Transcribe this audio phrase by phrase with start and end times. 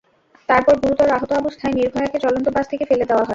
[0.49, 3.29] তারপর গুরুতর আহত অবস্থায় নির্ভয়াকে চলন্ত বাস থেকে ফেলে দেওয়া হয়।